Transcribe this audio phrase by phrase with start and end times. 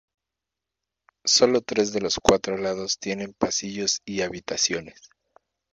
[1.25, 4.99] Sólo tres de los cuatro lados tienen pasillos y habitaciones.